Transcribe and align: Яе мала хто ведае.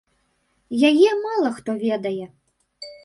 Яе 0.89 1.11
мала 1.25 1.49
хто 1.59 1.71
ведае. 1.85 2.25